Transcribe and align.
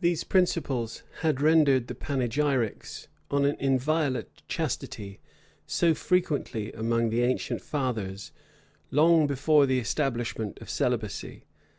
These 0.00 0.24
principles 0.24 1.02
had 1.20 1.42
rendered 1.42 1.86
the 1.86 1.94
panegyrics 1.94 3.08
on 3.30 3.44
an 3.44 3.56
inviolate 3.60 4.40
chastity 4.48 5.20
so 5.66 5.92
frequent 5.92 6.54
among 6.74 7.10
the 7.10 7.20
ancient 7.22 7.60
fathers, 7.60 8.32
long 8.90 9.26
before 9.26 9.66
the 9.66 9.78
establishment 9.78 10.56
of 10.62 10.70
celibacy. 10.70 11.44